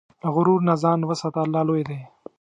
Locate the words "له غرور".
0.21-0.59